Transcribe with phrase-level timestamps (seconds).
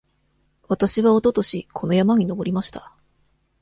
[0.67, 2.91] わたしはおととしこの山に登りました。